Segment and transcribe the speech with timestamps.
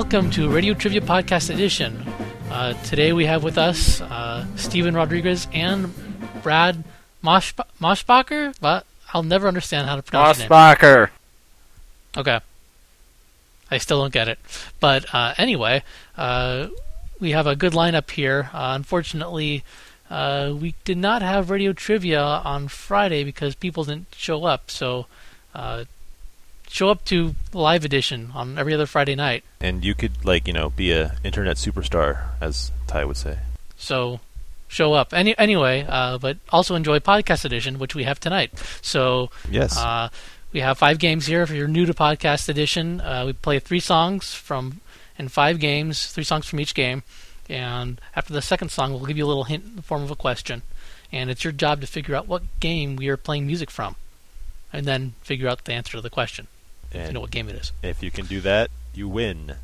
[0.00, 1.94] welcome to Radio Trivia Podcast Edition.
[2.50, 5.92] Uh, today we have with us uh, Steven Rodriguez and
[6.42, 6.82] Brad
[7.20, 8.54] Mosh- Moshbacher.
[8.62, 10.58] But I'll never understand how to pronounce his name.
[10.58, 11.10] Mossbacher.
[12.16, 12.40] Okay.
[13.70, 14.38] I still don't get it.
[14.80, 15.82] But uh, anyway,
[16.16, 16.68] uh,
[17.20, 18.48] we have a good lineup here.
[18.54, 19.64] Uh, unfortunately,
[20.08, 24.70] uh, we did not have radio trivia on Friday because people didn't show up.
[24.70, 25.08] So
[25.54, 25.84] uh,
[26.70, 29.44] show up to live edition on every other Friday night.
[29.60, 33.38] And you could like you know be a internet superstar, as Ty would say.
[33.76, 34.20] So
[34.68, 35.12] show up.
[35.12, 38.52] Any anyway, uh, but also enjoy podcast edition, which we have tonight.
[38.80, 39.76] So Yes.
[39.76, 40.08] Uh,
[40.52, 41.42] we have five games here.
[41.42, 44.80] If you're new to podcast edition, uh, we play three songs from
[45.16, 47.02] in five games, three songs from each game,
[47.48, 50.10] and after the second song, we'll give you a little hint in the form of
[50.10, 50.62] a question,
[51.12, 53.96] and it's your job to figure out what game we are playing music from,
[54.72, 56.46] and then figure out the answer to the question.
[56.92, 57.72] If you know what game it is.
[57.82, 59.54] if you can do that, you win.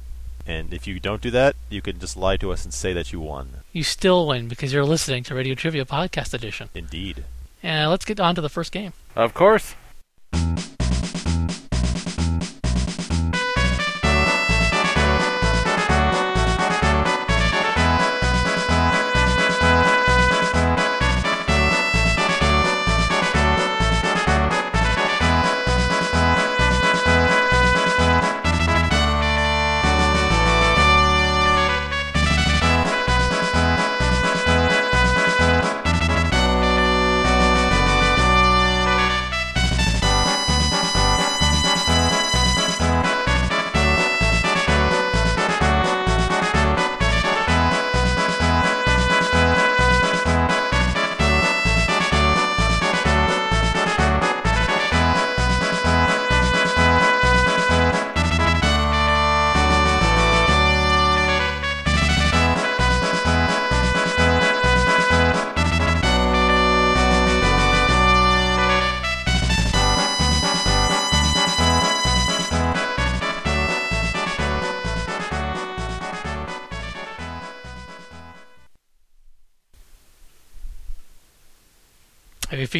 [0.47, 3.13] And if you don't do that, you can just lie to us and say that
[3.13, 3.63] you won.
[3.73, 6.69] You still win because you're listening to Radio Trivia Podcast Edition.
[6.75, 7.25] Indeed.
[7.63, 8.93] And let's get on to the first game.
[9.17, 9.75] Of course.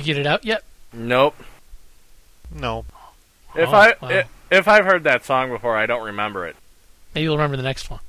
[0.00, 0.62] Figured it out yet?
[0.92, 1.34] Nope.
[2.54, 2.84] No.
[3.54, 4.08] If Oh, I wow.
[4.10, 6.56] i- if I've heard that song before, I don't remember it.
[7.14, 8.00] Maybe you'll remember the next one.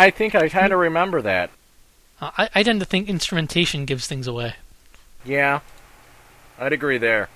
[0.00, 1.50] I think I kind of remember that.
[2.22, 4.54] Uh, I, I tend to think instrumentation gives things away.
[5.26, 5.60] Yeah.
[6.58, 7.28] I'd agree there.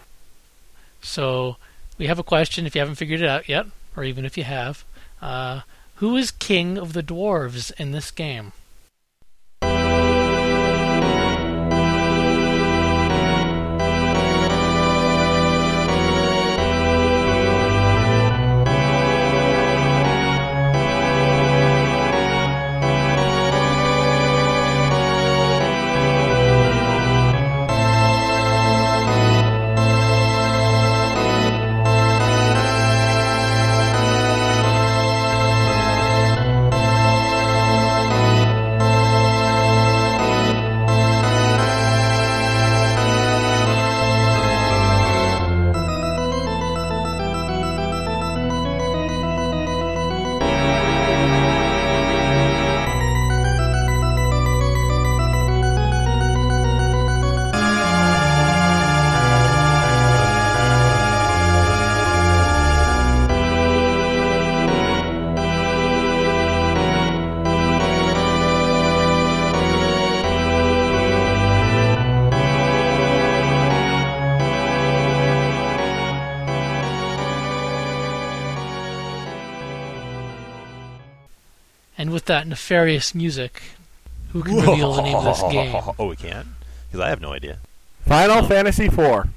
[1.02, 1.56] So
[1.98, 2.64] we have a question.
[2.64, 4.82] If you haven't figured it out yet, or even if you have,
[5.20, 5.60] uh,
[5.96, 8.52] who is king of the dwarves in this game?
[82.24, 83.60] With that nefarious music,
[84.30, 85.74] who can reveal the name of this game?
[85.98, 86.48] Oh, we can't?
[86.88, 87.58] Because I have no idea.
[88.06, 89.28] Final Fantasy IV.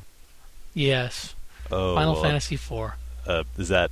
[0.74, 1.34] Yes,
[1.70, 2.92] Oh, Final well, Fantasy IV.
[3.28, 3.92] Uh, is that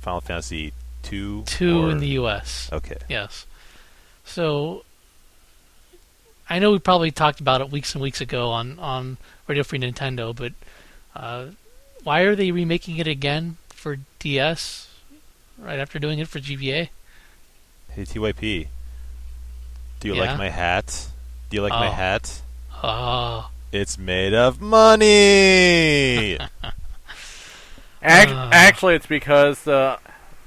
[0.00, 0.72] Final Fantasy
[1.02, 1.42] two?
[1.46, 2.70] Two or- in the U.S.
[2.72, 2.98] Okay.
[3.08, 3.46] Yes.
[4.24, 4.84] So
[6.48, 9.16] I know we probably talked about it weeks and weeks ago on on
[9.48, 10.52] Radio Free Nintendo, but
[11.16, 11.46] uh,
[12.04, 14.88] why are they remaking it again for DS
[15.58, 16.90] right after doing it for GBA?
[17.96, 18.68] Hey TYP.
[20.00, 20.20] Do you Yeah?
[20.26, 21.08] like my hat?
[21.50, 21.92] Do you like my Oh.
[21.92, 22.42] hat?
[22.82, 26.34] Oh, It's made of money.
[28.02, 29.96] Ac- actually, it's because uh,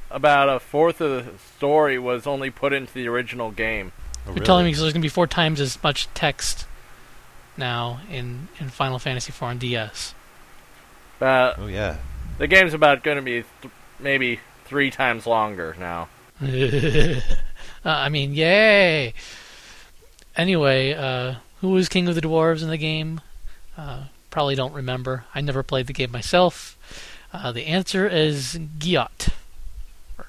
[0.09, 3.91] about a fourth of the story was only put into the original game.
[4.27, 6.65] Oh, you're telling me because there's going to be four times as much text
[7.57, 10.13] now in, in Final Fantasy IV on DS.
[11.19, 11.97] Uh, Oh yeah.
[12.37, 16.07] the game's about going to be th- maybe three times longer now.
[16.41, 17.19] uh,
[17.83, 19.13] I mean, yay!
[20.35, 23.21] Anyway, uh, who was King of the Dwarves in the game?
[23.77, 25.25] Uh, probably don't remember.
[25.35, 26.77] I never played the game myself.
[27.33, 29.29] Uh, the answer is Giot.
[30.17, 30.25] Or,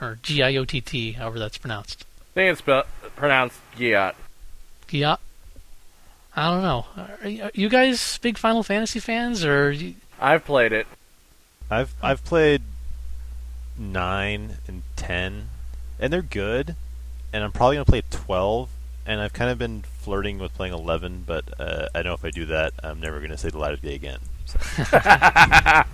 [0.00, 2.04] or G I O T T, however that's pronounced.
[2.32, 4.14] I think it's spe- pronounced Giot.
[4.88, 5.18] Giot?
[6.36, 6.86] I don't know.
[7.22, 9.44] Are you, are you guys big Final Fantasy fans?
[9.44, 10.86] Or you, I've played it.
[11.70, 12.62] I've I've played
[13.78, 15.48] nine and ten,
[15.98, 16.76] and they're good.
[17.32, 18.70] And I'm probably gonna play twelve.
[19.06, 22.30] And I've kind of been flirting with playing eleven, but uh, I know if I
[22.30, 24.20] do that, I'm never gonna say the light of day again.
[24.46, 24.58] So,
[24.92, 25.84] I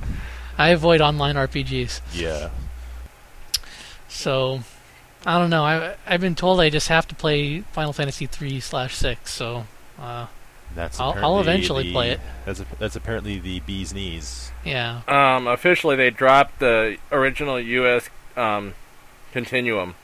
[0.59, 2.01] avoid online RPGs.
[2.13, 2.51] yeah.
[4.09, 4.61] So,
[5.25, 5.65] I don't know.
[5.65, 9.67] I, I've been told I just have to play Final Fantasy 3 slash 6, so...
[9.99, 10.27] Uh,
[10.75, 12.21] That's I'll- I'll eventually the- play it.
[12.45, 14.51] That's a, that's apparently the bee's knees.
[14.65, 15.01] Yeah.
[15.09, 18.09] Um, officially, they dropped the original U.S.
[18.37, 18.75] Um,
[19.33, 19.95] Continuum.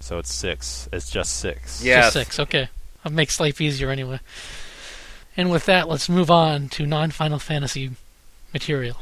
[0.00, 0.88] So it's six.
[0.92, 1.82] It's just six.
[1.82, 2.02] Yeah.
[2.02, 2.38] Just six.
[2.40, 2.68] Okay.
[3.02, 4.20] That makes life easier anyway.
[5.36, 7.90] And with that, let's move on to non Final Fantasy
[8.52, 8.96] material.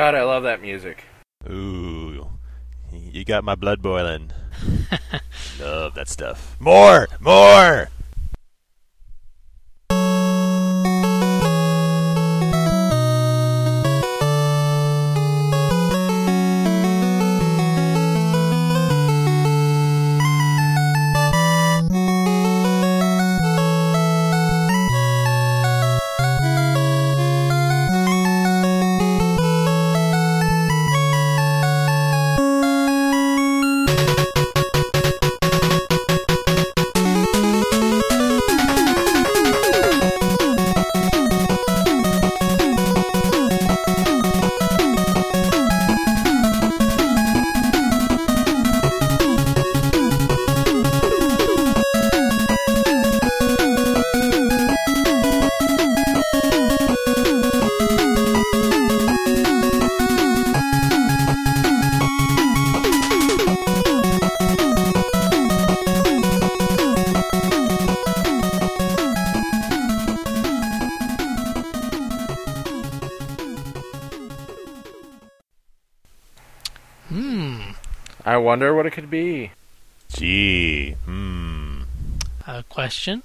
[0.00, 1.04] God, I love that music.
[1.50, 2.26] Ooh,
[2.90, 4.32] you got my blood boiling.
[5.60, 6.56] Love that stuff.
[6.58, 7.90] More, more.
[78.40, 79.52] wonder what it could be.
[80.12, 81.82] Gee, hmm.
[82.46, 83.22] A question: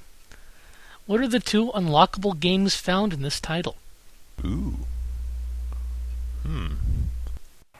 [1.05, 3.77] What are the two unlockable games found in this title?
[4.43, 4.77] Ooh.
[6.43, 6.73] Hmm.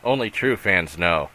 [0.03, 1.29] Only true fans know.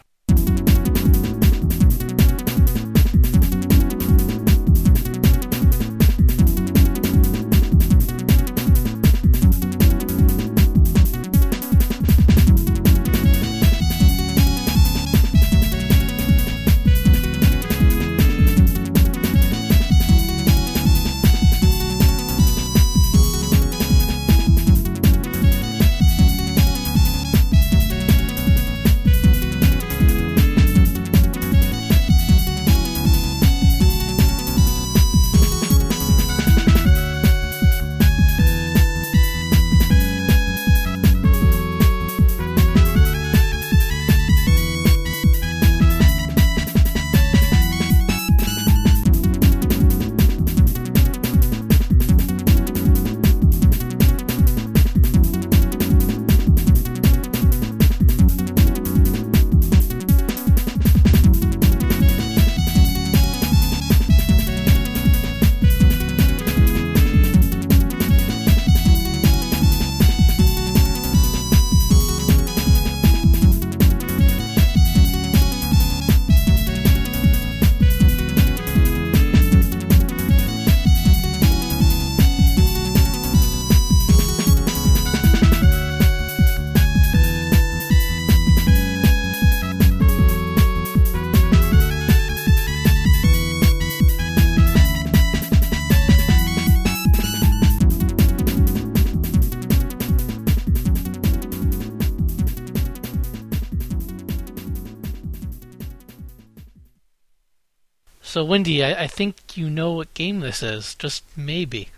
[108.41, 110.95] So, Wendy, I, I think you know what game this is.
[110.95, 111.89] Just maybe.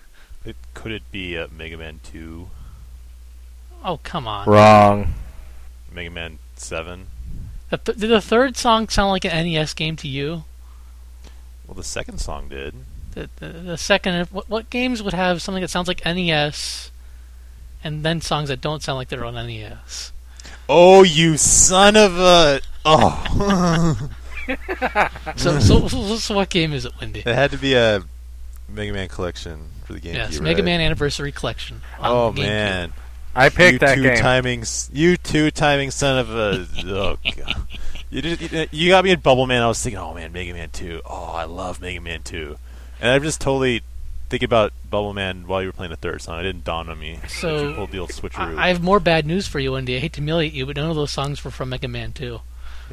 [0.44, 2.50] It, could it be uh, Mega Man 2,
[3.86, 4.50] Oh, come on.
[4.50, 5.14] Wrong.
[5.90, 7.08] Mega Man 7?
[7.70, 10.44] The th- did the third song sound like an NES game to you?
[11.66, 12.76] Well, the second song did.
[13.12, 16.92] The, the, the second, what, what games would have something that sounds like NES,
[17.86, 20.12] and then songs that don't sound like they're on NES?
[20.68, 22.60] Oh, you son of a!
[22.84, 24.10] Oh,
[25.38, 27.20] So, so, so, so what game is it, Wendy?
[27.22, 28.04] it had to be a
[28.70, 30.14] Mega Man collection for the GameCube.
[30.14, 30.44] Yes, right?
[30.44, 31.82] Mega Man Anniversary Collection.
[32.00, 32.46] on Oh the GameCube.
[32.46, 32.94] man,
[33.36, 34.18] I picked you that two game.
[34.18, 36.68] timing, s- you two timing son of a!
[36.88, 37.56] Oh god,
[38.10, 39.62] you just, you, you got me in Bubble Man.
[39.64, 41.02] I was thinking, oh man, Mega Man Two.
[41.06, 42.58] Oh, I love Mega Man Two,
[43.02, 43.82] and I'm just totally
[44.30, 46.40] thinking about Bubble Man while you were playing the third song.
[46.40, 47.20] It didn't dawn on me.
[47.28, 48.58] So, that you pulled the old switcheroo.
[48.58, 49.96] I, I have more bad news for you, Wendy.
[49.96, 52.40] I hate to humiliate you, but none of those songs were from Mega Man 2.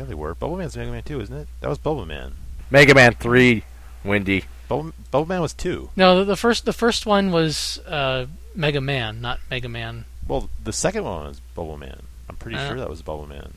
[0.00, 0.34] Yeah, they were.
[0.34, 1.48] Bubble Man's Mega Man Two, isn't it?
[1.60, 2.32] That was Bubble Man.
[2.70, 3.62] Mega Man 3,
[4.04, 4.44] Wendy.
[4.68, 5.90] Bubble, Bubble Man was two.
[5.96, 10.04] No, the, the first the first one was uh, Mega Man, not Mega Man.
[10.28, 12.02] Well, the second one was Bubble Man.
[12.28, 12.68] I'm pretty Uh.
[12.68, 13.54] sure that was Bubble Man.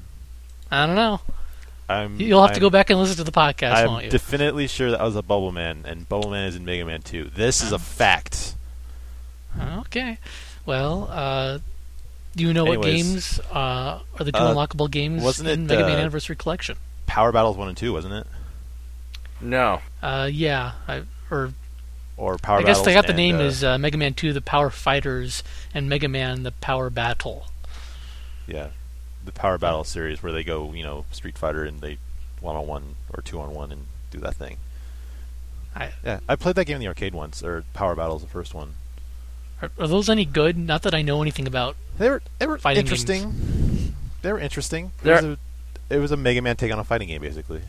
[0.71, 1.21] I don't know.
[1.87, 4.09] I'm, You'll have to I'm- go back and listen to the podcast, I'm won't you?
[4.09, 7.31] definitely sure that was a Bubble Man, and Bubble Man is in Mega Man 2.
[7.35, 8.55] This is a fact.
[9.79, 10.17] okay.
[10.65, 11.59] Well, uh,
[12.35, 15.67] do you know what games uh, are the two Uh, unlockable games wasn't in it,
[15.67, 16.77] Mega Man uh, Anniversary Collection?
[17.05, 18.27] Power Battles 1 and 2, wasn't it?
[19.41, 19.81] No.
[20.01, 21.53] Uh, yeah, I, or
[22.17, 24.13] Or Power I guess Battles they got the and, name uh, is uh, Mega Man
[24.13, 27.47] 2: The Power Fighters and Mega Man: The Power Battle.
[28.47, 28.69] Yeah.
[29.25, 31.97] The Power Battle series where they go, you know, Street Fighter and they
[32.41, 34.57] one on one or two on one and do that thing.
[35.75, 38.53] I, Yeah, I played that game in the arcade once, or Power Battles, the first
[38.53, 38.73] one.
[39.61, 40.57] Are, are those any good?
[40.57, 41.75] Not that I know anything about.
[41.97, 43.93] They were they were Fighting interesting.
[44.21, 44.91] They were interesting.
[45.03, 45.37] It was, a,
[45.89, 47.61] it was a Mega Man take on a fighting game, basically.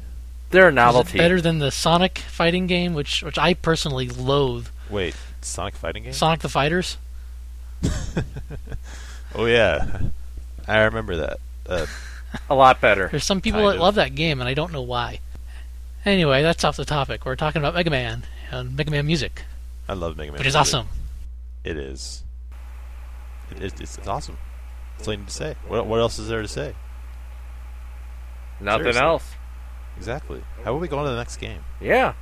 [0.50, 1.18] They're a Is it novelty.
[1.18, 4.68] better than the Sonic fighting game, which which I personally loathe?
[4.88, 6.12] Wait, Sonic fighting game?
[6.12, 6.96] Sonic the Fighters.
[9.34, 10.00] oh yeah,
[10.66, 11.38] I remember that.
[11.68, 11.86] Uh,
[12.50, 13.08] A lot better.
[13.08, 13.80] There's some people Kind that of.
[13.82, 15.20] love that game, and I don't know why.
[16.04, 17.24] Anyway, that's off the topic.
[17.24, 19.42] We're talking about Mega Man and Mega Man music,
[19.88, 20.38] I love Mega Man.
[20.38, 20.60] which is music.
[20.74, 20.88] awesome.
[21.64, 22.24] It is.
[23.50, 23.62] It.
[23.80, 24.36] It's, it's awesome.
[24.96, 25.56] That's all you need to say.
[25.66, 26.74] What, what else is there to say?
[28.60, 29.02] Nothing Seriously.
[29.02, 29.30] else.
[29.96, 30.42] Exactly.
[30.62, 31.64] How about we go on to the next game?
[31.80, 32.14] Yeah.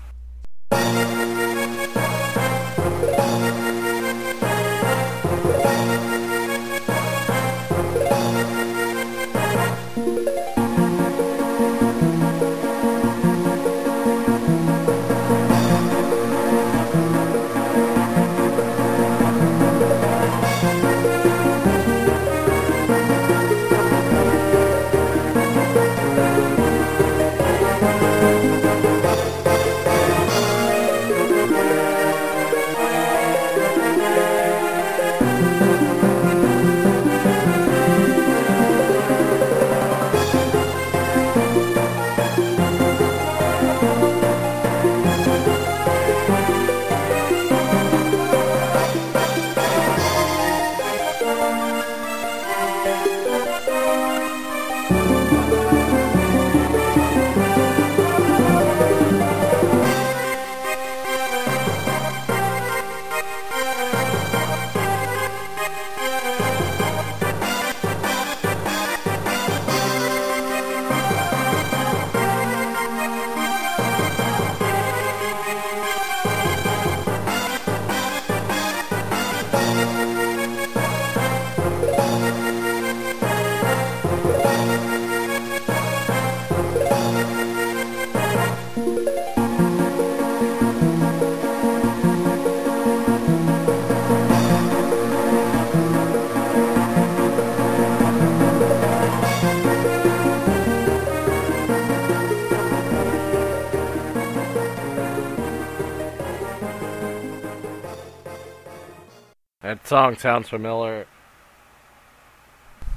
[109.93, 111.05] Song sounds familiar.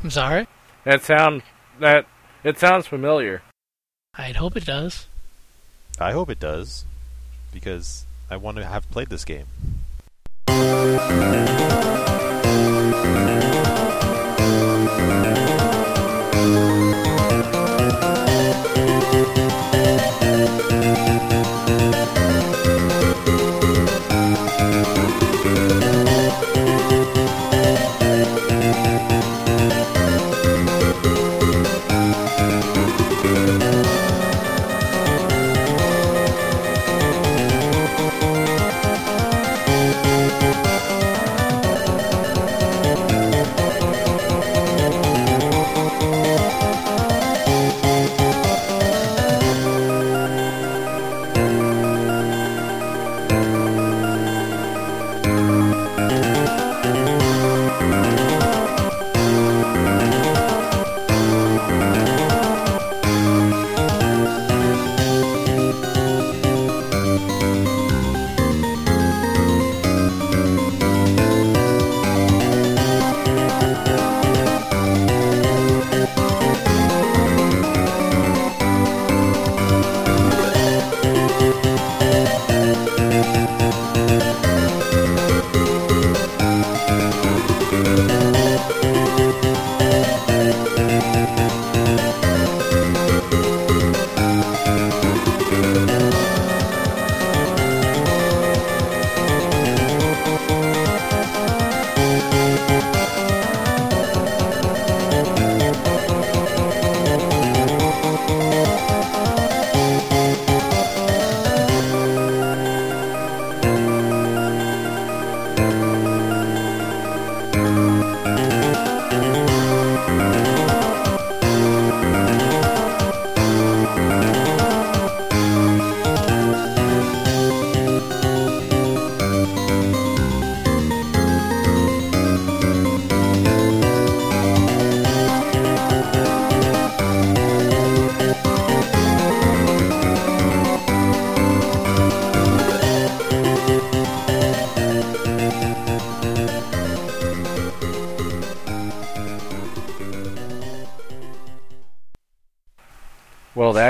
[0.01, 0.47] I'm sorry.
[0.85, 1.43] That sound
[1.81, 2.05] that
[2.41, 3.41] it sounds familiar.
[4.13, 5.07] I'd hope it does.
[5.99, 6.85] I hope it does,
[7.51, 9.47] because I want to have played this game.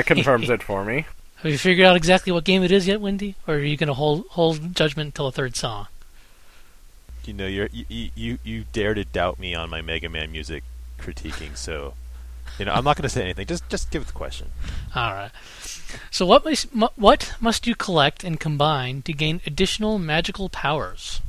[0.06, 1.06] That confirms it for me.
[1.38, 3.36] Have you figured out exactly what game it is yet, Wendy?
[3.48, 5.88] Or are you going to hold hold judgment until the third song?
[7.26, 10.63] You know, you're, you you you dare to doubt me on my Mega Man music
[11.00, 11.94] critiquing, so
[12.58, 13.48] you know I'm not going to say anything.
[13.48, 14.48] Just just give it the question.
[14.96, 15.32] All right.
[16.10, 21.22] So what must what must you collect and combine to gain additional magical powers?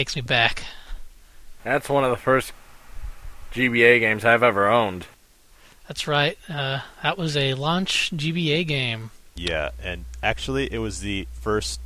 [0.00, 0.64] Takes me back.
[1.62, 2.54] That's one of the first
[3.52, 5.04] GBA games I've ever owned.
[5.88, 6.38] That's right.
[6.48, 9.10] Uh, that was a launch GBA game.
[9.36, 11.80] Yeah, and actually, it was the first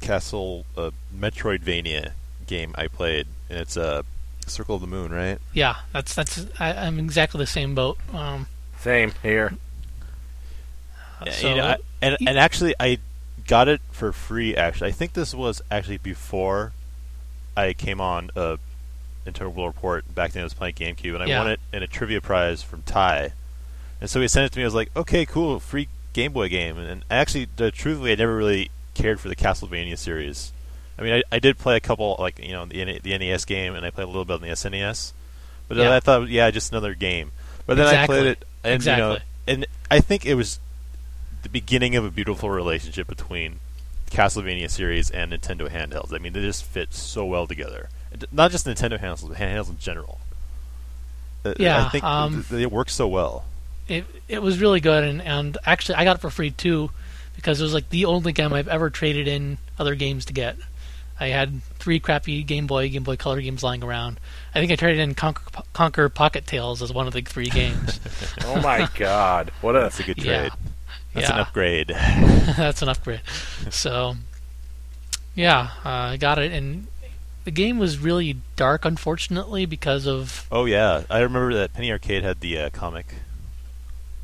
[0.00, 2.12] Castle uh, Metroidvania
[2.46, 4.02] game I played, and it's a uh,
[4.46, 5.40] Circle of the Moon, right?
[5.52, 6.46] Yeah, that's that's.
[6.60, 7.98] I, I'm exactly the same boat.
[8.14, 8.46] Um,
[8.78, 9.54] Same here.
[11.24, 12.98] Yeah, so you know, I, and and actually, I
[13.48, 14.54] got it for free.
[14.54, 16.72] Actually, I think this was actually before
[17.56, 18.56] I came on uh,
[19.26, 20.14] Nintendo World Report.
[20.14, 21.38] Back then, I was playing GameCube, and I Yeah.
[21.42, 23.32] won it in a trivia prize from Ty.
[24.00, 24.64] And so he sent it to me.
[24.64, 26.78] I was like, okay, cool, free Game Boy game.
[26.78, 30.52] And, and actually, uh, truthfully, I never really cared for the Castlevania series.
[30.98, 33.74] I mean, I, I did play a couple, like you know, the the NES game,
[33.74, 35.12] and I played a little bit on the SNES.
[35.68, 35.96] But then Yeah.
[35.96, 37.32] I thought, yeah, just another game.
[37.66, 39.24] But then I played it, and you know, Exactly.
[39.54, 40.58] and I think it was
[41.42, 43.58] the beginning of a beautiful relationship between
[44.10, 46.12] Castlevania series and Nintendo handhelds.
[46.12, 47.88] I mean, they just fit so well together.
[48.32, 50.20] Not just Nintendo handhelds, but handhelds in general.
[51.44, 53.44] Uh, Yeah, I think um, th- it works so well.
[53.88, 56.90] it it was really good and, and actually I got it for free too
[57.36, 60.56] because it was like the only game I've ever traded in other games to get.
[61.20, 64.18] I had three crappy Game Boy, Game Boy Color games lying around.
[64.54, 68.00] I think I traded in Conker, Conker Pocket Tales as one of the three games.
[68.44, 69.50] Oh my god.
[69.60, 70.48] What a That's a good yeah.
[71.24, 71.24] Trade.
[71.24, 71.88] That's an upgrade.
[72.56, 73.22] That's an upgrade.
[73.70, 74.16] So,
[75.34, 76.86] yeah, uh, I got it, and
[77.44, 82.24] the game was really dark, unfortunately, because of Oh yeah, I remember that Penny Arcade
[82.24, 83.06] had the uh, comic.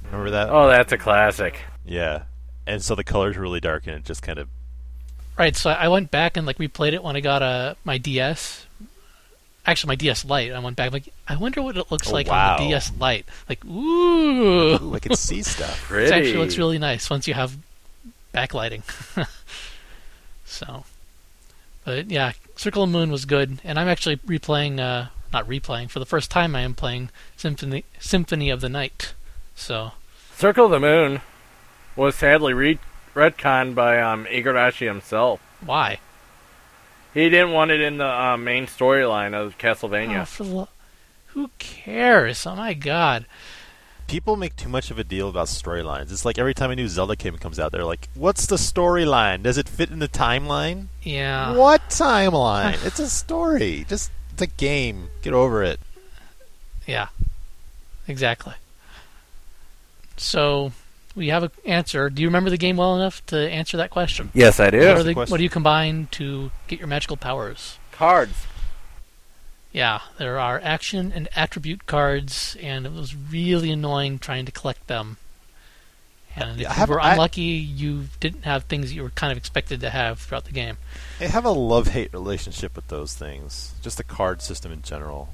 [0.07, 0.50] Remember that?
[0.50, 1.61] Oh, that's a classic.
[1.87, 2.24] Yeah,
[2.66, 4.48] and so the colors were really dark, and it just kind of
[5.38, 5.57] right.
[5.57, 8.66] So I went back and like replayed it when I got uh, my DS.
[9.64, 10.53] Actually, my DS Lite.
[10.53, 12.57] I went back like I wonder what it looks Oh, like wow.
[12.57, 13.27] on the DS Lite.
[13.48, 15.90] Like, ooh, ooh, I could see stuff.
[15.92, 17.57] It actually looks really nice once you have
[18.35, 18.83] backlighting.
[20.44, 20.85] so,
[21.85, 24.81] but yeah, Circle of the Moon was good, and I'm actually replaying.
[24.81, 26.55] Uh, not replaying for the first time.
[26.55, 29.14] I am playing Symphony Symphony of the Night.
[29.55, 29.92] So
[30.37, 31.20] Circle of the Moon
[31.96, 32.79] was sadly re-
[33.14, 35.40] retconned by um, Igarashi himself.
[35.64, 36.01] why?
[37.14, 40.27] He didn't want it in the uh, main storyline of Oh, Castlevania.
[40.27, 40.68] for lo-
[41.29, 42.46] who cares?
[42.46, 43.27] Oh my god!
[44.07, 46.11] People make too much of a deal about storylines.
[46.12, 49.42] It's like every time a new Zelda game comes out, they're like, "What's the storyline?
[49.42, 51.55] Does it fit in the timeline?" Yeah.
[51.55, 52.85] What timeline?
[52.85, 53.85] it's a story.
[53.88, 55.09] Just it's a game.
[55.22, 55.81] Get over it.
[56.87, 57.09] Yeah,
[58.09, 58.55] exactly.
[60.16, 60.72] So
[61.14, 62.09] we have an answer.
[62.11, 64.31] Do you remember the game well enough to answer that question?
[64.35, 64.88] Yes, I What, do.
[64.88, 67.79] are the the, what do you combine to get your magical powers?
[67.92, 68.46] Cards.
[69.72, 74.87] Yeah, there are action and attribute cards, and it was really annoying trying to collect
[74.87, 75.16] them.
[76.37, 79.11] And if I you have- were I- unlucky, you didn't have things that you were
[79.11, 80.77] kind of expected to have throughout the game.
[81.20, 83.72] I have a love-hate relationship with those things.
[83.83, 85.29] Just the card system in general,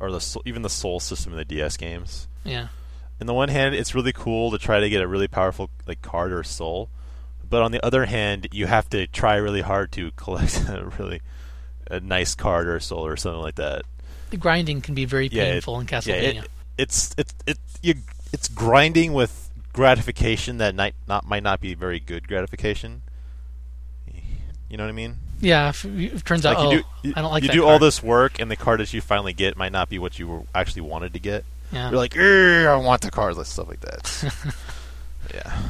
[0.00, 2.26] or the even the soul system in the DS games.
[2.44, 2.68] Yeah,
[3.20, 6.02] In the one hand, it's really cool to try to get a really powerful like
[6.02, 6.90] card or soul,
[7.48, 11.20] but on the other hand, you have to try really hard to collect a really
[11.90, 13.82] a nice card or soul or something like that.
[14.30, 16.42] the grinding can be very Yeah, it- painful in Yeah, Castlevania.
[16.44, 17.94] it, it's it's it you
[18.32, 23.02] it's grinding with gratification that might not might not be very good gratification.
[24.68, 25.16] You know what I mean?
[25.40, 27.48] Yeah, if, if it turns out, Like oh, you do, you, I don't like you
[27.50, 30.18] do all this work, and the card that you finally get might not be what
[30.18, 31.44] you were actually wanted to get.
[31.72, 31.90] Yeah.
[31.90, 34.54] You're like, I want the card, like stuff like that.
[35.34, 35.62] yeah.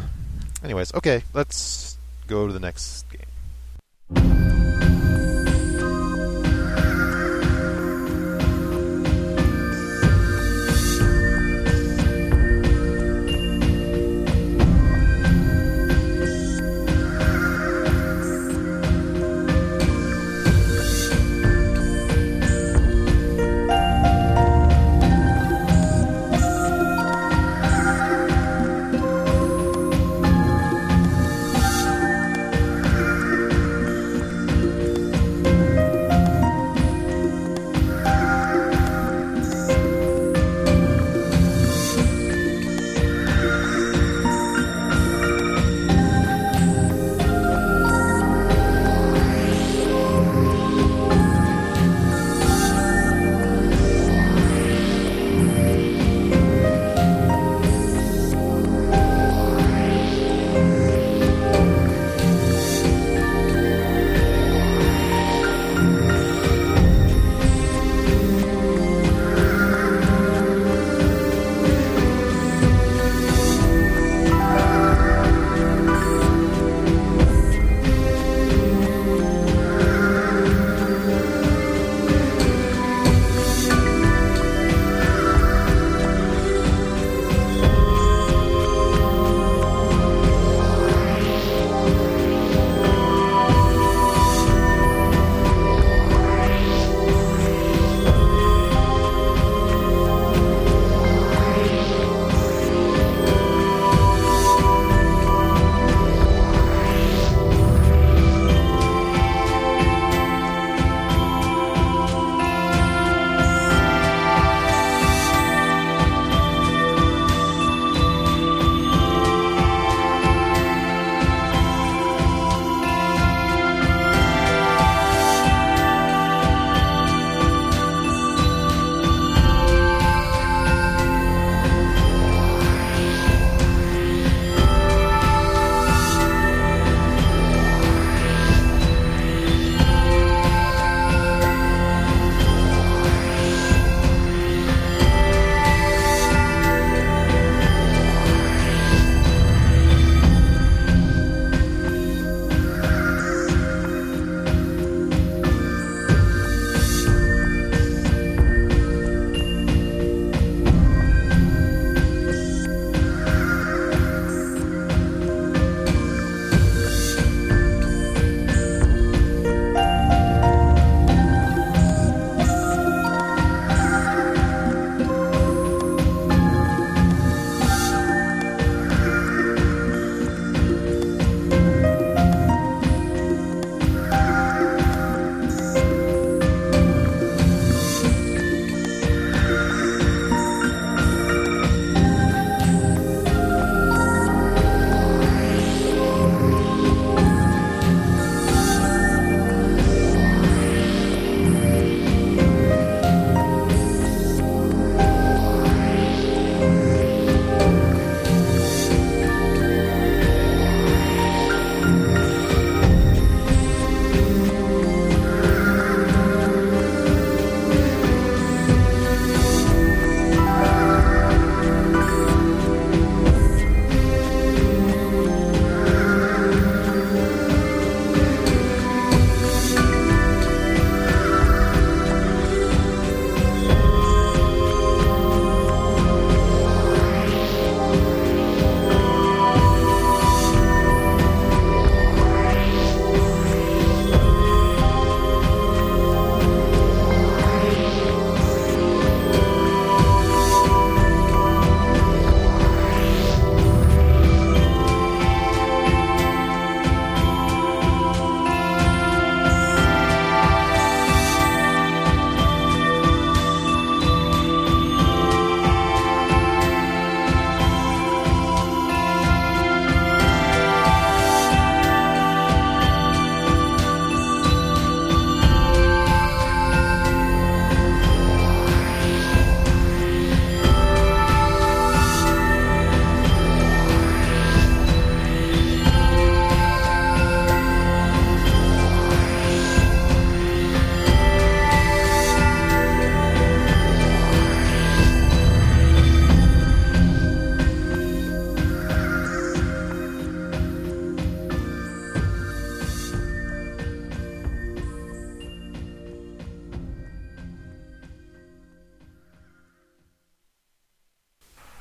[0.63, 4.76] Anyways, okay, let's go to the next game.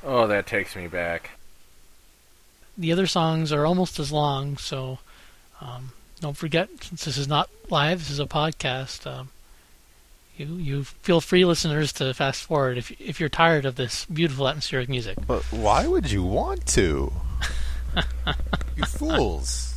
[0.06, 1.32] Oh, that takes me back.
[2.78, 5.00] The other songs are almost as long, so
[5.60, 5.90] um,
[6.20, 9.04] don't forget, since this is not live, this is a podcast.
[9.04, 9.30] Um,
[10.36, 14.46] you you feel free, listeners, to fast forward if if you're tired of this beautiful
[14.46, 15.18] atmospheric music.
[15.26, 17.12] But why would you want to?
[18.76, 19.75] you fools.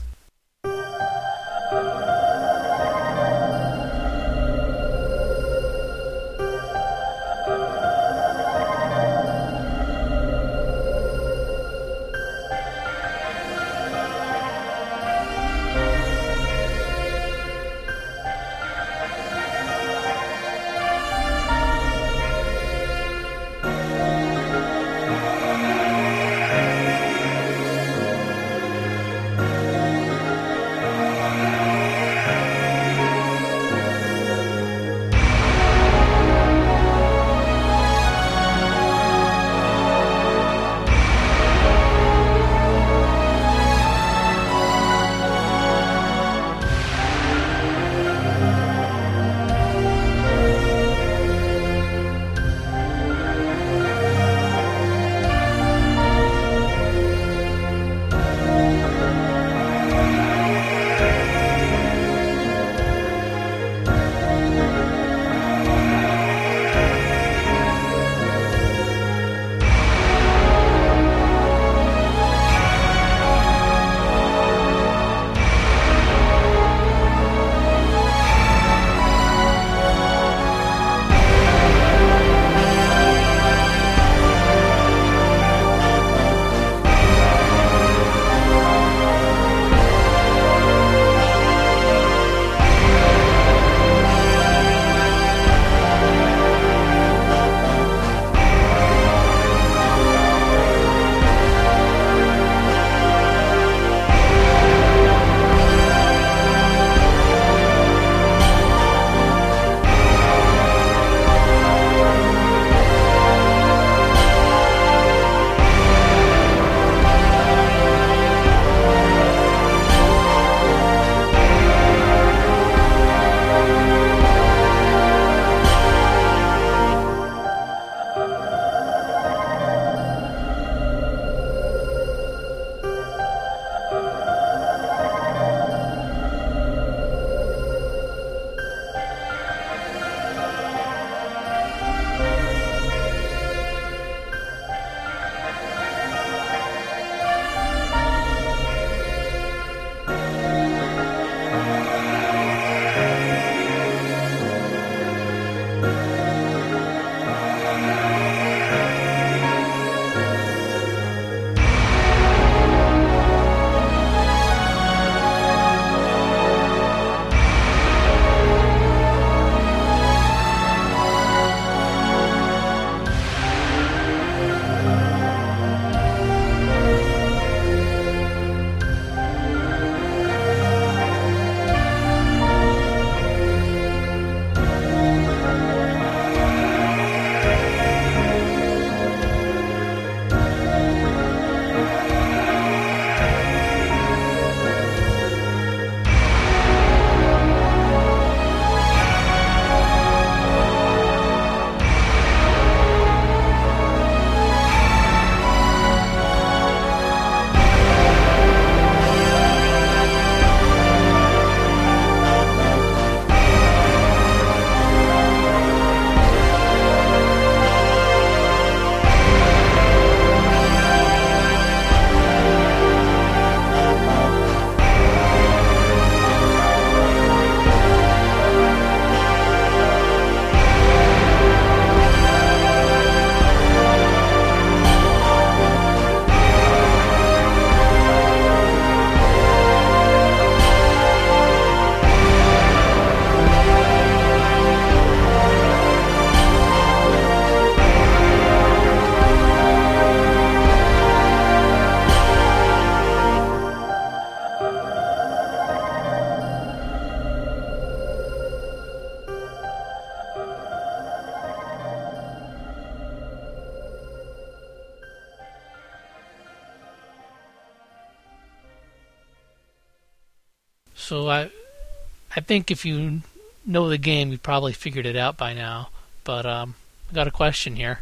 [272.49, 273.21] Think if you
[273.63, 275.89] know the game, you probably figured it out by now.
[276.23, 276.73] But um,
[277.11, 277.99] I got a question here.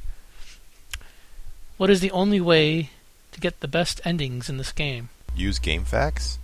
[1.75, 2.91] What is the only way
[3.33, 5.09] to get the best endings in this game?
[5.35, 6.39] Use game facts.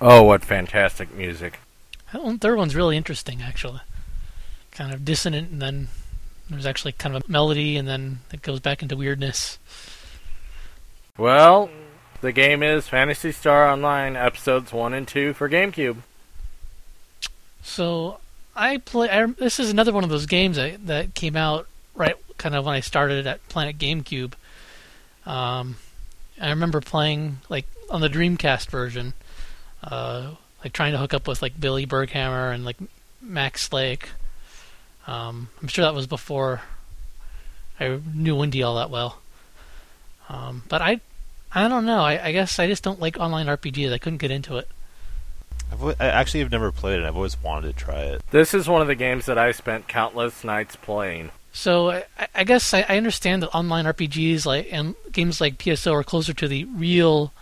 [0.00, 1.58] Oh, what fantastic music.
[2.12, 3.80] That one, third one's really interesting, actually.
[4.72, 5.88] Kind of dissonant, and then
[6.48, 9.58] there's actually kind of a melody, and then it goes back into weirdness.
[11.18, 11.70] Well,
[12.20, 15.98] the game is Phantasy Star Online episodes 1 and 2 for GameCube.
[17.62, 18.20] So
[18.56, 19.08] I play.
[19.10, 22.64] I, this is another one of those games that, that came out right kind of
[22.64, 24.32] when I started at Planet GameCube.
[25.26, 25.76] Um,
[26.40, 29.12] I remember playing like on the Dreamcast version,
[29.82, 32.76] uh, like trying to hook up with like Billy Berghammer and like
[33.20, 34.10] Max Slake.
[35.06, 36.62] Um, I'm sure that was before
[37.78, 39.18] I knew Wendy all that well.
[40.28, 41.00] Um, but I,
[41.52, 42.00] I don't know.
[42.00, 43.92] I, I guess I just don't like online RPGs.
[43.92, 44.68] I couldn't get into it.
[45.72, 47.06] I've, al- I actually have never played it.
[47.06, 48.22] I've always wanted to try it.
[48.30, 51.30] This is one of the games that I spent countless nights playing.
[51.52, 52.04] So I,
[52.34, 56.32] I guess I, I understand that online RPGs like and games like PSO are closer
[56.34, 57.32] to the real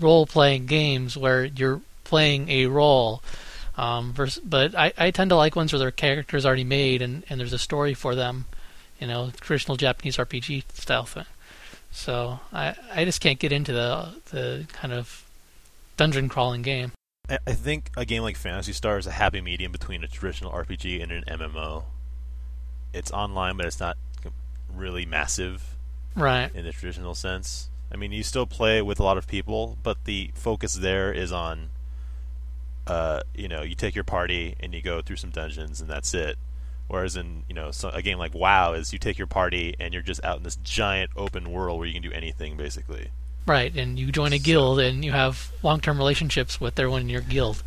[0.00, 3.22] role-playing games where you're playing a role.
[3.76, 7.24] Um, vers but I, I tend to like ones where their characters already made and,
[7.28, 8.46] and there's a story for them,
[8.98, 11.26] you know, traditional Japanese RPG style thing.
[11.92, 15.26] So I I just can't get into the the kind of
[15.98, 16.92] dungeon crawling game.
[17.28, 20.52] I, I think a game like Phantasy Star is a happy medium between a traditional
[20.52, 21.84] RPG and an MMO.
[22.94, 23.96] It's online, but it's not
[24.74, 25.74] really massive
[26.14, 26.50] Right.
[26.54, 27.68] in the traditional sense.
[27.92, 31.32] I mean, you still play with a lot of people, but the focus there is
[31.32, 31.70] on,
[32.86, 36.12] uh, you know, you take your party and you go through some dungeons and that's
[36.14, 36.36] it.
[36.88, 39.92] Whereas in, you know, so a game like WoW is you take your party and
[39.92, 43.10] you're just out in this giant open world where you can do anything basically.
[43.46, 47.08] Right, and you join a So- guild and you have long-term relationships with everyone in
[47.08, 47.62] your guild.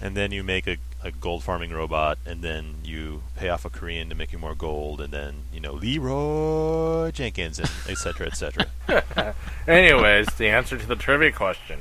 [0.00, 0.76] And then you make a,
[1.06, 4.54] a gold farming robot, and then you pay off a Korean to make you more
[4.54, 8.66] gold, and then you know Leroy Jenkins, and et cetera, et cetera.
[9.68, 11.80] Anyways, the answer to the trivia question.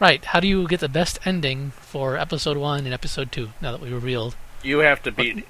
[0.00, 0.24] Right.
[0.24, 3.50] How do you get the best ending for episode one and episode two?
[3.60, 4.34] Now that we revealed.
[4.62, 5.46] You have to beat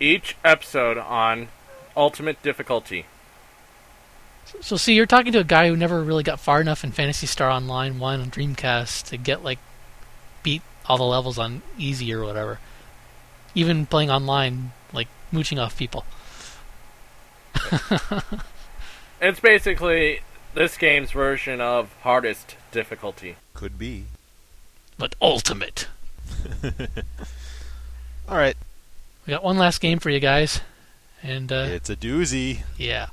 [0.00, 1.48] each episode on
[1.96, 3.06] ultimate difficulty.
[4.60, 7.26] So see, you're talking to a guy who never really got far enough in Phantasy
[7.26, 9.58] Star Online One on Dreamcast to get like
[10.42, 12.58] beat all the levels on easy or whatever.
[13.54, 16.04] Even playing online, like mooching off people.
[19.20, 20.20] It's basically
[20.54, 23.36] this game's version of hardest difficulty.
[23.54, 24.04] Could be.
[24.98, 25.88] But ultimate.
[28.28, 28.56] All right,
[29.26, 30.60] We got one last game for you guys,
[31.22, 32.60] and uh, it's a doozy.
[32.76, 33.06] yeah.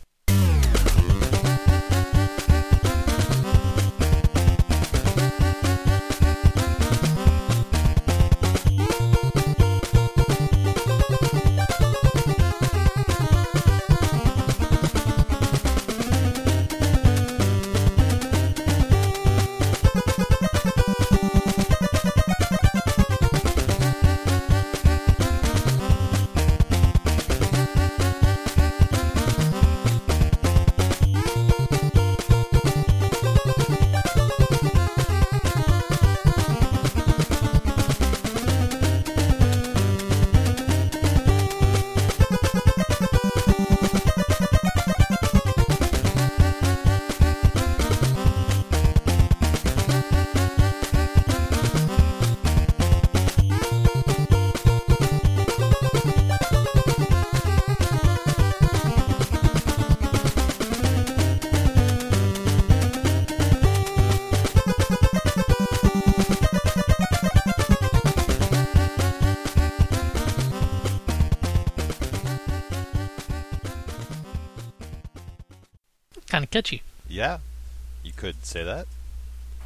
[78.34, 78.88] Could say that.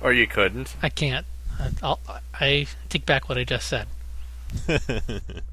[0.01, 0.75] Or you couldn't.
[0.81, 1.25] I can't.
[1.59, 1.99] I, I'll,
[2.33, 3.87] I take back what I just said.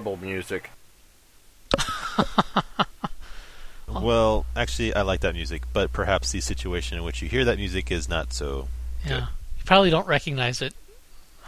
[0.00, 0.70] horrible music.
[3.92, 7.58] Well, actually, I like that music, but perhaps the situation in which you hear that
[7.58, 8.68] music is not so.
[9.04, 9.26] Yeah.
[9.58, 10.74] You probably don't recognize it.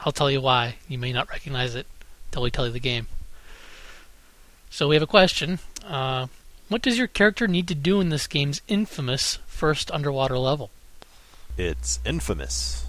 [0.04, 0.74] I'll tell you why.
[0.88, 1.86] You may not recognize it
[2.26, 3.06] until we tell you the game.
[4.70, 5.60] So we have a question.
[5.86, 6.26] Uh,
[6.68, 10.70] what does your character need to do in this game's infamous first underwater level?
[11.56, 12.86] It's infamous.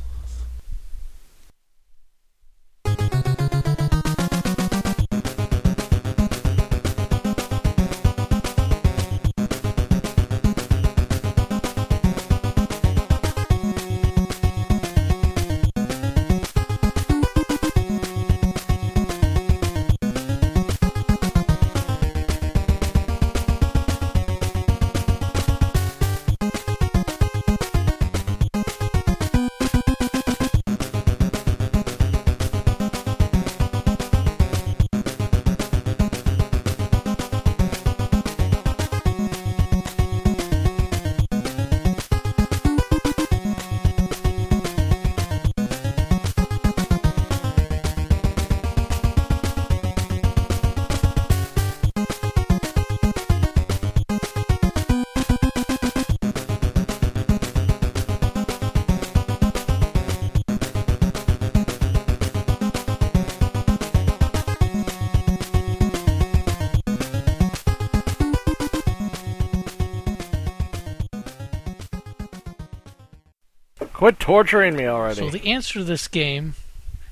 [74.34, 75.20] Torturing me already.
[75.20, 76.56] So the answer to this game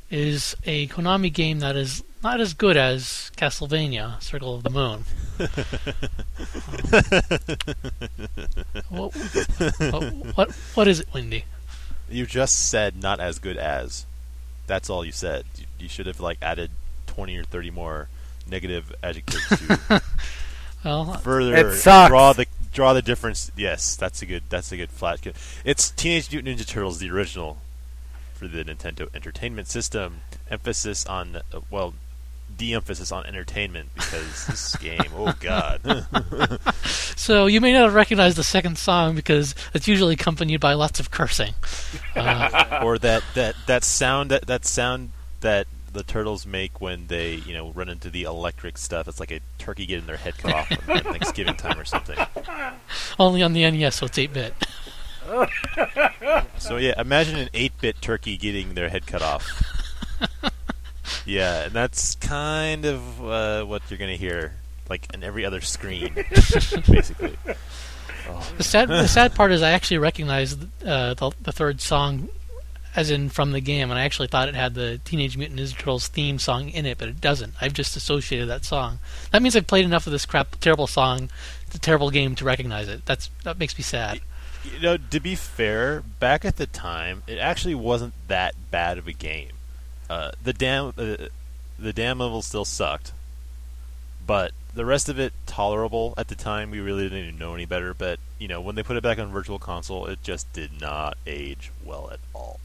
[0.10, 5.04] is a Konami game that is not as good as Castlevania: Circle of the Moon.
[8.90, 9.16] what,
[9.92, 11.46] what, what what is it, Wendy?
[12.10, 14.08] You just said not as good as.
[14.66, 15.46] That's all you said.
[15.58, 16.72] You, you should have like added
[17.06, 18.08] twenty or thirty more
[18.50, 20.02] negative adjectives to
[20.84, 23.52] Well, further draw the draw the difference.
[23.56, 25.26] Yes, that's a good that's a good flat.
[25.64, 27.58] It's Teenage Mutant Ninja Turtles, the original,
[28.34, 30.22] for the Nintendo Entertainment System.
[30.50, 31.94] Emphasis on uh, well,
[32.58, 35.12] de-emphasis on entertainment because this game.
[35.16, 35.82] Oh God.
[36.86, 41.00] so you may not have recognized the second song because it's usually accompanied by lots
[41.00, 41.54] of cursing.
[42.14, 47.36] Uh, or that, that, that sound that, that sound that the turtles make when they
[47.36, 49.08] you know run into the electric stuff.
[49.08, 52.18] It's like a turkey getting their head cut off at Thanksgiving time or something.
[53.20, 54.54] only on the NES, so it's 8-bit.
[56.58, 59.48] So yeah, imagine an eight-bit turkey getting their head cut off.
[61.26, 64.54] yeah, and that's kind of uh, what you're gonna hear,
[64.90, 66.14] like in every other screen,
[66.88, 67.38] basically.
[68.58, 70.54] The sad, the sad part is I actually recognize
[70.86, 72.30] uh, the, the third song,
[72.96, 75.78] as in from the game, and I actually thought it had the Teenage Mutant Ninja
[75.78, 77.54] Turtles theme song in it, but it doesn't.
[77.62, 79.00] I've just associated that song.
[79.32, 81.30] That means I've played enough of this crap, terrible song,
[81.70, 83.06] the terrible game to recognize it.
[83.06, 84.22] That's that makes me sad.
[84.64, 89.08] You know, to be fair, back at the time, it actually wasn't that bad of
[89.08, 89.54] a game.
[90.10, 91.28] Uh, the dam, uh,
[91.80, 93.14] the dam level still sucked,
[94.28, 96.14] but the rest of it tolerable.
[96.18, 97.94] At the time, we really didn't even know any better.
[97.94, 101.18] But you know, when they put it back on Virtual Console, it just did not
[101.26, 102.60] age well at all.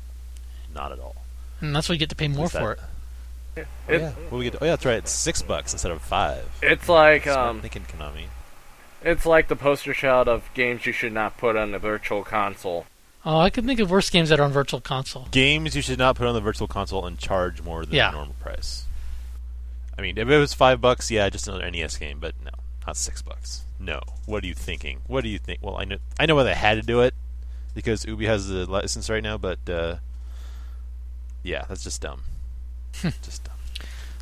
[0.77, 1.17] Not at all.
[1.61, 2.61] And that's why you get to pay more that?
[2.63, 3.67] for it.
[3.89, 4.11] Oh, yeah.
[4.29, 4.57] What we get?
[4.61, 4.99] Oh yeah, that's right.
[4.99, 6.47] It's six bucks instead of five.
[6.63, 8.27] It's like Smart um, thinking, Konami.
[9.03, 12.85] it's like the poster child of games you should not put on the virtual console.
[13.25, 15.27] Oh, I can think of worse games that are on Virtual Console.
[15.33, 18.13] Games you should not put on the Virtual Console and charge more than Yeah.
[18.13, 18.85] the normal price.
[19.99, 22.53] I mean, if it was five bucks, yeah, just another NES game, but no,
[22.87, 23.63] not six bucks.
[23.81, 24.01] No.
[24.27, 25.01] What are you thinking?
[25.09, 25.59] What do you think?
[25.61, 27.15] Well, I know I know why they had to do it
[27.75, 29.97] because Ubi has the license right now, but uh,
[31.47, 32.23] yeah, that's just dumb.
[33.23, 33.55] just dumb.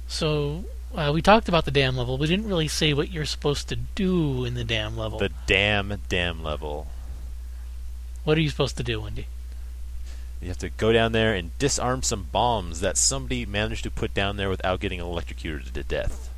[0.06, 0.64] So
[0.94, 2.18] uh, we talked about the dam level.
[2.18, 5.18] We didn't really say what you're supposed to do in the dam level.
[5.18, 6.86] The dam dam level.
[8.24, 9.26] what are you supposed to do, Wendy?
[10.42, 14.12] You have to go down there and disarm some bombs that somebody managed to put
[14.12, 16.28] down there without getting electrocuted to death.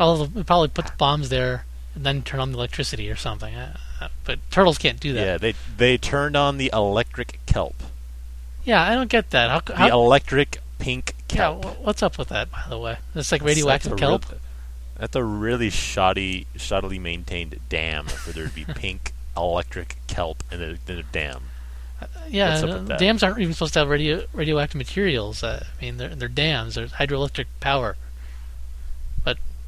[0.00, 1.64] I'll probably put the bombs there
[1.94, 3.54] and then turn on the electricity or something.
[3.54, 5.24] Uh, uh, but turtles can't do that.
[5.24, 7.76] Yeah, they they turned on the electric kelp.
[8.64, 9.68] Yeah, I don't get that.
[9.74, 9.88] How?
[9.88, 11.64] The electric pink kelp.
[11.64, 12.98] wh- what's up with that, by the way?
[13.14, 14.30] It's like radioactive that's a kelp.
[14.30, 14.40] real-
[14.98, 20.62] that's a really shoddy, shoddily maintained dam for there to be pink electric kelp in
[20.62, 21.42] a, in a dam.
[22.28, 22.98] yeah, what's up with uh, that?
[22.98, 25.42] dams aren't even supposed to have radio, radioactive materials.
[25.42, 26.74] Uh, I mean, they're they're dams.
[26.76, 27.96] There's hydroelectric power.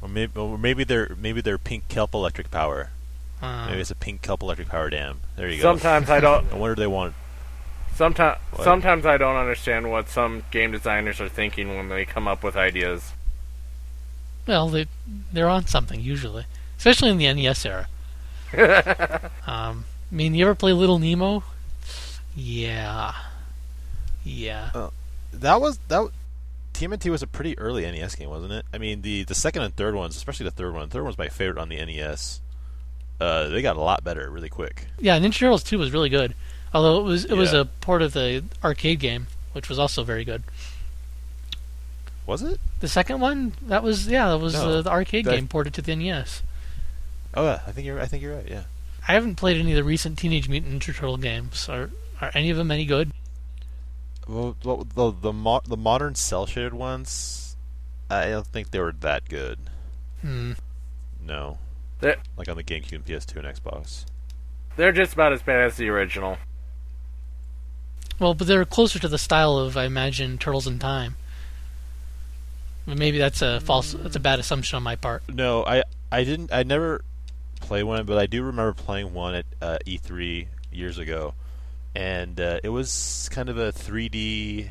[0.01, 2.91] Or maybe, or maybe they're maybe they're pink kelp electric power.
[3.41, 5.19] Uh, Maybe it's a pink kelp electric power dam.
[5.35, 5.63] There you go.
[5.63, 6.45] Sometimes I don't.
[6.51, 7.15] I wonder they want.
[7.95, 8.63] Sometimes What?
[8.65, 12.55] sometimes I don't understand what some game designers are thinking when they come up with
[12.55, 13.13] ideas.
[14.47, 14.87] well, they
[15.33, 16.45] they're on something usually,
[16.77, 17.87] especially in the NES era.
[19.47, 21.43] um, I mean, you ever play Little Nemo?
[22.35, 23.13] Yeah,
[24.23, 24.89] Yeah.
[25.31, 26.09] That was that.
[26.73, 28.65] TMNT was a pretty early NES game, wasn't it?
[28.73, 30.89] I mean, the the second and third ones, especially the third one.
[30.89, 32.41] The third one's my favorite on the NES.
[33.21, 34.87] Uh, they got a lot better really quick.
[34.99, 36.35] Yeah, Ninja Turtles 2 was really good.
[36.75, 40.25] Although it was it was a port of the arcade game, which was also very
[40.25, 40.43] good.
[42.25, 42.59] Was it?
[42.81, 45.73] The second one, that was yeah, that was No, uh, the arcade that- game ported
[45.75, 46.43] to the NES.
[47.33, 47.61] Oh, yeah.
[47.65, 47.99] I think you're.
[48.01, 48.47] I think you're right.
[48.47, 48.63] Yeah.
[49.07, 51.69] I haven't played any of the recent Teenage Mutant Ninja Turtle games.
[51.69, 53.11] Are are any of them any good?
[54.27, 57.55] Well, well, the the mo- the modern cell shaded ones,
[58.09, 59.59] I don't think they were that good.
[60.21, 60.53] Hmm.
[61.21, 61.57] No,
[62.01, 64.05] They're, like on the GameCube, and PS2, and Xbox.
[64.75, 66.37] they're just about as bad as the original.
[68.19, 71.15] Well, but they're closer to the style of I imagine Turtles in Time.
[72.85, 73.93] Maybe that's a false.
[73.93, 75.23] That's a bad assumption on my part.
[75.27, 76.53] No, I I didn't.
[76.53, 77.03] I never
[77.61, 81.33] played one, but I do remember playing one at uh, E3 years ago,
[81.95, 84.69] and uh, it was kind of a 3D,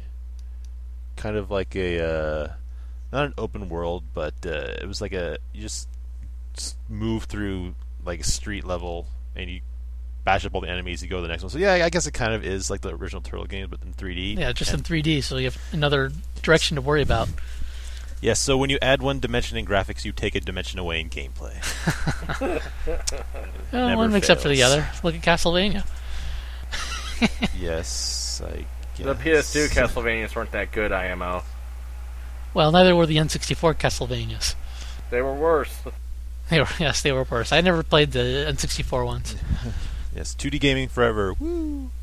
[1.17, 2.53] kind of like a uh,
[3.13, 5.89] not an open world, but uh, it was like a you just,
[6.89, 7.75] move through
[8.05, 9.61] like a street level, and you
[10.25, 11.03] bash up all the enemies.
[11.03, 11.51] You go to the next one.
[11.51, 13.93] So yeah, I guess it kind of is like the original Turtle games, but in
[13.93, 14.39] 3D.
[14.39, 16.11] Yeah, just in 3D, so you have another
[16.43, 17.29] direction to worry about.
[18.20, 21.11] Yes, so when you add one dimension in graphics, you take a dimension away in
[21.11, 21.55] gameplay.
[23.72, 24.87] Well, Never one makes up for the other.
[25.03, 25.85] Look at Castlevania.
[27.59, 28.64] yes, I
[28.97, 29.07] guess.
[29.07, 31.43] The PS2 Castlevanias weren't that good, IMO.
[32.55, 34.55] Well, neither were the N64 Castlevanias.
[35.11, 35.77] They were worse.
[36.51, 37.53] They were yes, they were worse.
[37.53, 39.35] I never played the N64 ones.
[40.15, 41.35] Yes, 2D gaming forever.
[41.35, 41.91] Woo!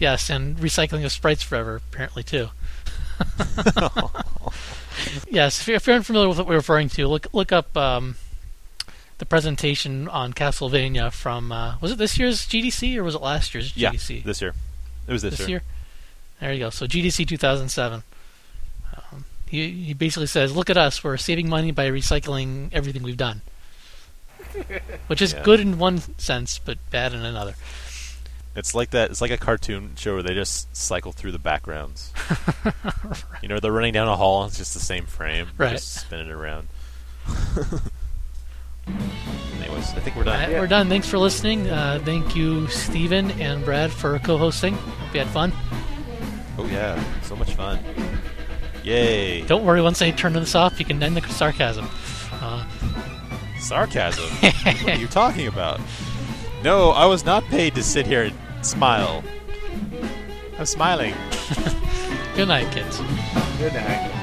[0.00, 2.50] Yes, and recycling of sprites forever, apparently too.
[5.28, 8.14] yes, if you're, if you're unfamiliar with what we're referring to, look look up um,
[9.18, 13.54] the presentation on Castlevania from uh, was it this year's GDC or was it last
[13.54, 14.18] year's GDC?
[14.18, 14.54] Yeah, this year.
[15.06, 15.38] It was this, year.
[15.38, 15.62] this year.
[16.40, 16.70] There you go.
[16.70, 18.04] So GDC 2007.
[18.94, 21.02] Um, he he basically says, "Look at us.
[21.02, 23.42] We're saving money by recycling everything we've done,"
[25.08, 25.42] which is Yeah.
[25.42, 27.54] good in one sense, but bad in another.
[28.56, 29.10] It's like that.
[29.10, 32.12] It's like a cartoon show where they just cycle through the backgrounds.
[33.42, 34.42] You know, they're running down a hall.
[34.42, 35.70] and It's just the same frame, Right.
[35.72, 36.66] Just spinning it around.
[39.60, 40.38] Anyways, I think we're done.
[40.50, 40.88] Right, We're done.
[40.88, 41.68] Thanks for listening.
[41.68, 44.74] Uh, thank you, Steven and Brad, for co-hosting.
[44.74, 45.52] Hope you had fun.
[46.58, 47.78] Oh yeah, so much fun!
[48.82, 49.42] Yay!
[49.42, 49.80] Don't worry.
[49.80, 51.88] Once I turn this off, you can end the sarcasm.
[52.32, 52.64] Uh,
[53.60, 54.30] Sarcasm.
[54.40, 55.80] what are you talking about?
[56.62, 59.22] No, I was not paid to sit here and smile.
[60.58, 61.14] I'm smiling.
[62.34, 63.00] good night, kids.
[63.58, 64.18] Good night.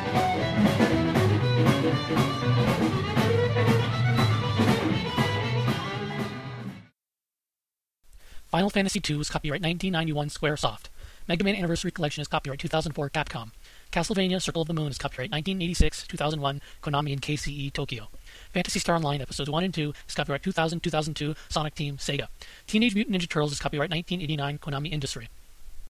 [8.55, 10.87] Final Fantasy II is copyright 1991 Squaresoft.
[11.27, 13.51] Mega Man Anniversary Collection is copyright 2004 Capcom.
[13.91, 18.07] Castlevania Circle of the Moon is copyright 1986 2001 Konami and KCE Tokyo.
[18.55, 22.27] Phantasy Star Online Episodes 1 and 2 is copyright 2000 2002 Sonic Team Sega.
[22.67, 25.27] Teenage Mutant Ninja Turtles is copyright 1989 Konami Industry.